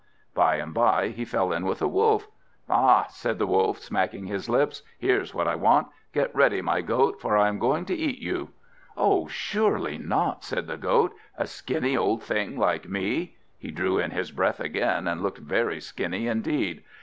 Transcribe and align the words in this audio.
By 0.33 0.55
and 0.55 0.73
by 0.73 1.09
he 1.09 1.25
fell 1.25 1.53
in 1.53 1.63
with 1.63 1.79
a 1.79 1.87
Wolf. 1.87 2.27
"Ha!" 2.67 3.05
said 3.09 3.37
the 3.37 3.45
Wolf, 3.45 3.77
smacking 3.77 4.25
his 4.25 4.49
lips; 4.49 4.81
"here's 4.97 5.31
what 5.35 5.47
I 5.47 5.53
want. 5.53 5.89
Get 6.11 6.33
ready, 6.33 6.59
my 6.59 6.81
Goat, 6.81 7.21
for 7.21 7.37
I 7.37 7.47
am 7.47 7.59
going 7.59 7.85
to 7.85 7.93
eat 7.95 8.17
you." 8.17 8.49
"Oh, 8.97 9.27
surely 9.27 9.99
not," 9.99 10.43
said 10.43 10.65
the 10.65 10.77
Goat; 10.77 11.13
"a 11.37 11.45
skinny 11.45 11.95
old 11.95 12.23
thing 12.23 12.57
like 12.57 12.89
me!" 12.89 13.37
He 13.59 13.69
drew 13.69 13.99
in 13.99 14.09
his 14.09 14.31
breath 14.31 14.59
again, 14.59 15.07
and 15.07 15.21
looked 15.21 15.37
very 15.37 15.79
skinny 15.79 16.25
indeed. 16.25 16.81